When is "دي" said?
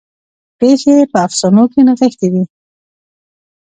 2.33-2.43